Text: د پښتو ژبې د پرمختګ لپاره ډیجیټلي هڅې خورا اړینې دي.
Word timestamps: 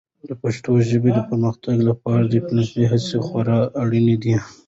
د 0.29 0.31
پښتو 0.41 0.71
ژبې 0.89 1.11
د 1.13 1.19
پرمختګ 1.29 1.77
لپاره 1.89 2.29
ډیجیټلي 2.31 2.85
هڅې 2.91 3.17
خورا 3.25 3.59
اړینې 3.81 4.15
دي. 4.23 4.35